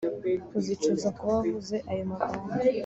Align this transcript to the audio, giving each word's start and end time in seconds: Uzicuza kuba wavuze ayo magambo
Uzicuza 0.57 1.07
kuba 1.17 1.31
wavuze 1.37 1.75
ayo 1.91 2.03
magambo 2.09 2.47